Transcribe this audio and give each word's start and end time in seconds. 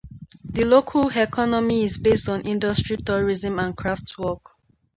The 0.43 0.63
local 0.65 1.09
economy 1.09 1.83
is 1.83 1.99
based 1.99 2.27
on 2.27 2.41
industry, 2.41 2.97
tourism 2.97 3.59
and 3.59 3.77
craft-work. 3.77 4.55